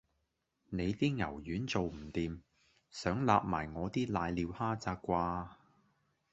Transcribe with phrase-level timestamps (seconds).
[0.71, 2.39] 你啲牛丸做唔掂，
[2.89, 5.47] 想擸埋我啲攋尿蝦咋啩